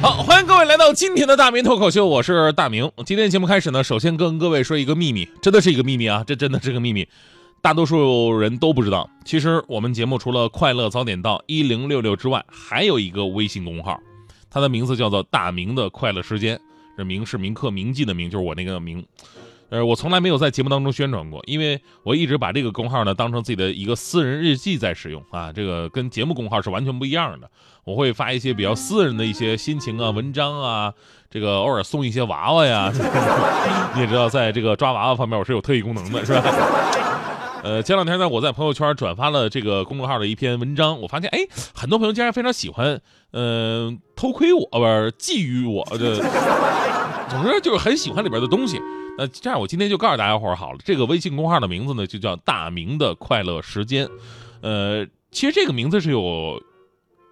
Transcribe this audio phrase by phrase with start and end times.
[0.00, 2.88] 好，欢迎各位来到今天的大明脱口秀，我是大明。
[3.04, 7.08] 今天节目开始呢，首先跟各位说一个秘密，真的是一个秘密啊，这真的是个秘密，
[7.60, 9.10] 大多数人都不知道。
[9.24, 14.00] 其实我们节目除了“快乐早点到”一零六六之外，还有一个微信公众号，
[14.48, 16.60] 它的名字叫做“大明的快乐时间”，
[16.96, 19.04] 这“明”是铭刻铭记的“明”，就是我那个“明”。
[19.70, 27.50] 呃，我从来没有在节目当中宣传过，因为我一直把这个公号呢当成自己的一个私人日记在使用啊，这个跟节目公号是完全不一样的。
[27.84, 30.92] 我会发一些比较私人的一些心情啊、文章啊，
[31.30, 32.90] 这个偶尔送一些娃娃呀。
[33.94, 36.42] 你也知道，在这个抓娃娃方面，我是有特异功能的，是吧？
[37.62, 41.40] 呃，前两天呢，我在朋友圈转发了这个公众号的一篇文章，我发现，哎，
[41.74, 43.00] 很多朋友竟然非常喜欢，
[43.32, 46.16] 嗯，偷窥我，不是觊觎我，这，
[47.28, 48.80] 总之就是很喜欢里边的东西。
[49.18, 54.08] 那这样，我今天就告诉大家伙儿好了，这个微信公号的名字呢，就叫“大明的快乐时间”。
[54.62, 56.62] 呃，其实这个名字是有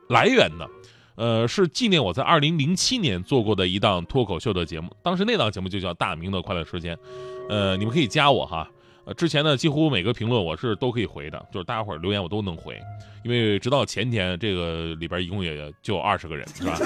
[0.08, 0.68] 来源的，
[1.14, 6.98] 呃，是纪念我在二零零七年做过的一档脱口秀的节目，当时那档节目就叫“大明的快乐时间”。
[7.48, 8.68] 呃，你们可以加我哈。
[9.04, 12.76] 呃，之前呢，几乎每个评论我是都可以回的，就是大家伙儿留言我都能回，
[13.22, 16.76] 因为直到前天，这个里边一共也就二十个人，是吧？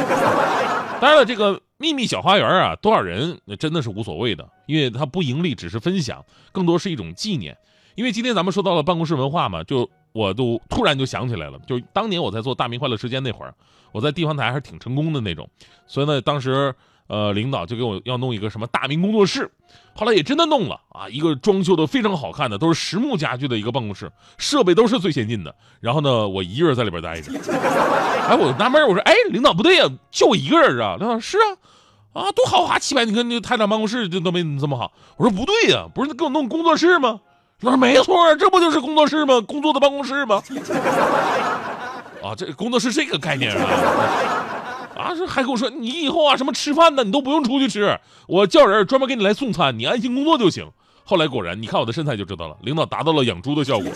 [1.01, 7.57] 当然了，这个秘密小花园啊，多少人那真的是无所谓的，因为它不盈利，只是分享，更多是一种纪念。
[7.95, 13.55] 因为今天咱们说到了办公室文化嘛，就我都突然就想起来了，就当年我在做大明快乐时间那会儿，
[13.93, 15.49] 我在地方台还是挺成功的那种，
[15.87, 16.73] 所以呢，当时。
[17.11, 19.51] 呃，领导就给我要弄一个什么大明工作室，
[19.97, 24.09] 后来也真的弄了啊，一个装修的非常好看的，都是实木家具的一个办公室，
[24.39, 25.53] 设备都是最先进的。
[25.81, 27.33] 然后呢，我一个人在里边待着。
[28.31, 30.95] 哎，我纳闷，我说，哎，领导不对呀，就我一个人啊。
[31.01, 34.93] 领导是啊，啊，多豪华气派，你看那个台长办公室就都没你这么好。
[35.17, 37.19] 我说不对呀，不是给我弄工作室吗？
[37.59, 39.41] 领 导说没错，这不就是工作室吗？
[39.41, 40.41] 工作的办公室吗？
[42.23, 44.60] 啊，这工作室这个概念啊。
[45.01, 50.71] 啊，这还跟我说，你以后啊，什么吃饭呢，你都不用出去吃，我叫人专门给你来送餐，你安心工作就行。
[51.05, 53.91] 后来果然，你看我的身材就知道了，领导达到了养猪的效果。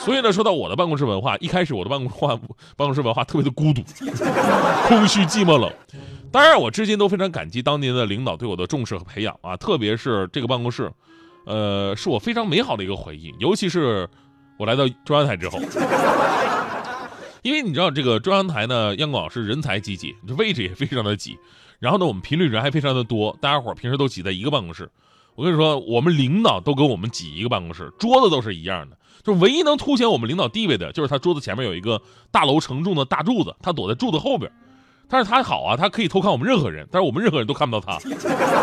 [0.00, 2.36] 所以呢，说到我的办公室文化，一开始我的办公化
[2.76, 3.82] 办公室文化特别的孤独、
[4.86, 5.70] 空虚、寂寞、冷。
[6.30, 10.90] 当然，我至今都非常感激当年的领导对我的重视和培养啊，特别是这个办公室，
[11.46, 14.08] 呃，是我非常美好的一个回忆，尤其是
[14.58, 15.58] 我来到中央台之后。
[17.42, 21.38] 因为你知道这个中央台呢，央广是人才济济，这位置也非常的挤。
[21.78, 24.90] 然后呢，我们频率人还非常的多，大家伙平时都挤在一个办公室。
[25.36, 28.96] 我跟你说，我们领导都跟我们挤一个办公室，桌子都是一样的。
[29.22, 32.00] 就唯一能凸显我们领导地位的，就是他桌子前面有一个
[32.32, 34.50] 大楼承重的大柱子，他躲在柱子后边。
[35.08, 37.98] 但是他好啊，他可以偷看我们任何人，但是我们任何人都看不到他。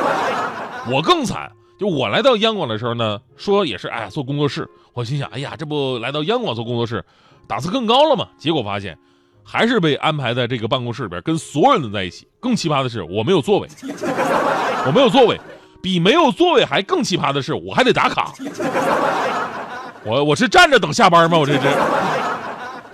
[0.91, 1.49] 我更惨，
[1.79, 7.03] 就我来到央广的时候呢，说也是哎呀做工作室，我心想，哎呀，这不来到央广做工作室。
[7.47, 8.27] 档次更高了嘛？
[8.37, 8.97] 结果发现，
[9.43, 12.27] 还是被安排在这个办公室里边，跟所有人都在一起。
[12.39, 13.67] 更奇葩的是，我没有座位，
[14.85, 15.39] 我没有座位。
[15.81, 18.33] 比没有座位还更奇葩的是，我还得打卡。
[20.03, 21.37] 我我是站着等下班吗？
[21.37, 21.61] 我这是。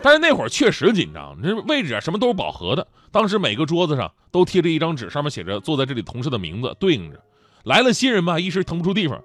[0.01, 2.85] 但是那会儿确实紧张，这位置啊什么都是饱和的。
[3.09, 7.17] 当时每个桌子上都贴着一张纸，上面写着坐在这里同事的名字，对应着。
[7.63, 9.21] 来了新人嘛，一时腾不出地方。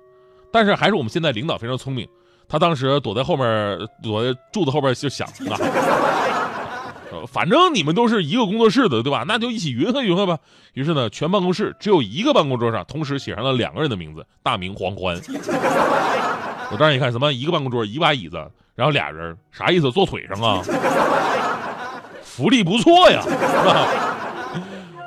[0.53, 2.06] 但是还是我们现在领导非常聪明。
[2.48, 5.58] 他当时躲在后面，躲在柱子后边就想啊，
[7.26, 9.24] 反正你们都是一个工作室的，对吧？
[9.26, 10.38] 那就一起匀和匀和吧。
[10.74, 15.16] 于是呢，全办公室只有一个办公桌上同时写上了两个人的名字：大明、黄欢。
[16.70, 18.36] 我当时一看，什么一个办公桌，一把椅子，
[18.74, 19.90] 然后俩人，啥意思？
[19.90, 20.62] 坐腿上啊？
[22.22, 23.30] 福利不错呀，是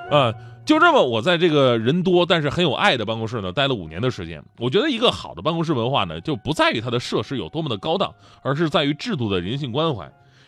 [0.10, 0.34] 吧？
[0.70, 4.40] 就这么，我在这个人多但是很有爱的办公室呢，待了五年的时间。
[4.60, 8.14] 我觉得一个好的办公室文化呢，就不在于它的设施有多么的高档，
[8.44, 10.08] 而是在于制度的人性关怀。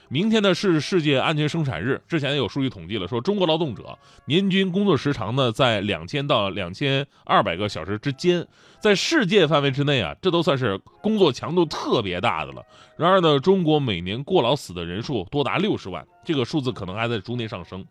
[0.10, 8.46] 明天呢是世界安全生产日，之前有数据统计了，说中国劳动者年均工作时长呢在两千到两千二百个小时之间，
[8.80, 12.62] 在世界范围之内啊，这都算是工作强度特别大的了。
[12.96, 17.84] 然而呢，中国每年过劳死的人数多达六十万，这个数字可能还在逐年上升。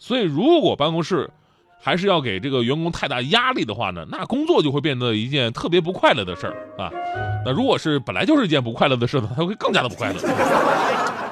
[0.00, 1.30] 所以，如果办公室，
[1.80, 6.90] 还是要给这个员工太大压力的话呢，那工作就会变得一件特别不快乐的事儿啊。
[7.44, 10.20] 那如果是本来就是一件不快乐的事呢，他会更加的不快乐。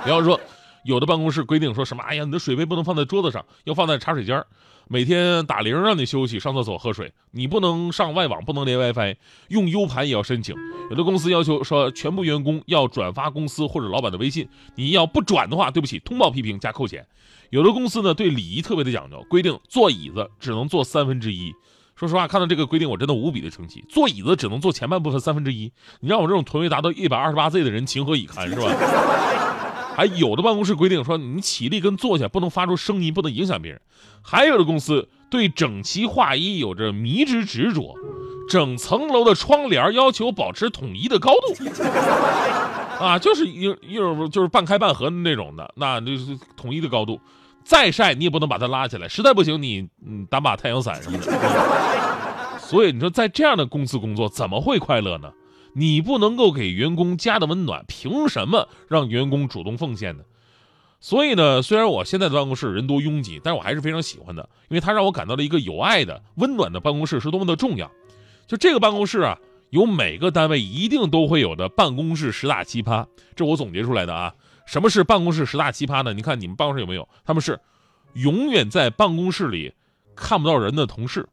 [0.05, 0.41] 比方说，
[0.87, 4.43] 有的办公室规定说什么，哎呀，你的水杯不能放在桌子上，要放在茶水间。
[4.89, 9.17] 每天打铃让你休息、上厕所、喝水，你不能上外网，不能连 WiFi，
[9.49, 10.55] 用 U 盘也要申请。
[10.91, 17.05] 有的公司要求说，全部员工要转发公司或者老板的微信，你要不转的话，对不起，通报批评加扣钱。
[17.51, 21.53] 有的公司呢，对礼仪特别的讲究，规定坐椅子只能坐三分之一。
[21.97, 23.85] 说实话，看到这个规定，我真的无比的生气。
[23.89, 29.56] 坐椅子只能坐前半部分三分之一，你让我这种臀围达到一百二十八 Z 的人情何以堪，是吧？
[29.97, 33.81] 还有的办公室规定说，你起立跟坐下不能发出声音，不能影响别人。
[34.23, 37.95] 还有的公司对整齐划一有着迷之执着，
[38.51, 41.55] 整层楼的窗帘要求保持统一的高度，
[43.03, 47.19] 啊，就是一一种就是半开半合的那种的，那就是统一的高度。
[47.65, 51.33] 再晒你也不能把它拉起来，实在不行你嗯打把太阳伞什么的。
[52.61, 55.33] 所以你说在这样的公司工作怎么会快乐呢？
[55.79, 60.25] 你不能够给员工家的温暖，凭什么让员工主动奉献呢？
[61.01, 67.93] 所以呢，虽然我现在的办公室人多拥挤，但是我还是非常喜欢的，因为它让我感到了一个有爱的、温暖的办公室是多么的重要。
[68.47, 69.39] 就这个办公室啊，
[69.69, 74.35] 有每个单位一定都会有的办公室十大奇葩，这我总结出来的啊。
[74.65, 76.15] 什么是办公室十大奇葩呢？
[76.15, 77.07] 你看你们办公室有没有？
[77.23, 77.61] 他们是
[78.15, 79.75] 永远在办公室里
[80.15, 81.29] 看不到人的同事，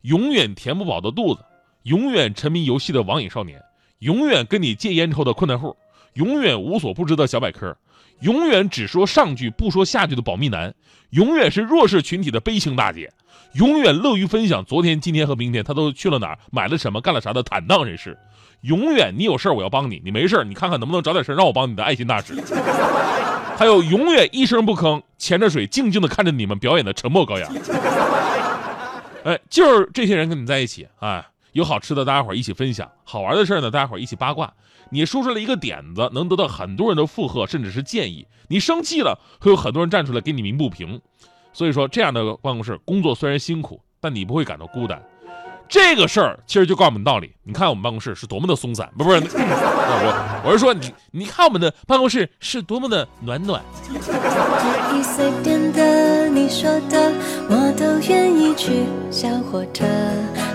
[0.00, 1.44] 永远填不饱的肚子，
[1.82, 3.62] 永远沉迷游戏的网瘾少年。
[4.04, 5.74] 永远跟你戒烟抽的困难户，
[6.12, 7.74] 永远无所不知的小百科，
[8.20, 10.74] 永远只说上句不说下句的保密男，
[11.08, 13.10] 永远是弱势群体的悲情大姐，
[13.54, 18.14] 永远乐于分享昨天、今天和明天他都去了哪儿、买了什么、干了啥的坦荡人士，
[18.60, 22.34] 永远你有事我要帮你，你没事儿你看看能不能找点事儿让我帮你的爱心大使，
[23.56, 27.50] 还有永远一声不吭、潜着水静静的看着你们表演的沉默羔羊。
[29.24, 31.24] 哎，就是这些人跟你在一起，哎。
[31.54, 34.52] 有好吃的，大家伙一起分享；好玩的事呢，大家伙一起八卦。
[34.90, 38.26] 你说出来一个点子，能得到很多人的附和，甚至是建议。
[38.48, 41.00] 你生气了，会有很多人站出来给你鸣不平。
[41.52, 45.00] 所以说，这样的办公室工作虽然辛苦，但你不会感到孤单。
[45.68, 47.32] 这个事儿其实就告诉我们道理。
[47.44, 53.62] 你看我们办公室是多么的松散，不不是， 我我是说你，你看我们的办公室是多么的暖暖。
[53.86, 57.12] 可以随便的，你说的
[57.48, 58.84] 我都愿意去。
[59.10, 59.84] 小火车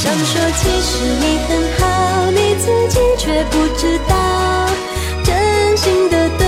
[0.00, 4.14] 想说，其实你很好，你自己却不知道，
[5.24, 6.47] 真心的对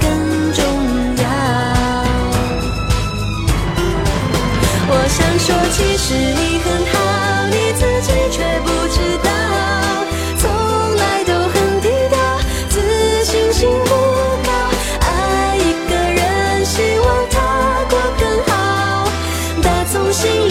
[20.11, 20.50] 心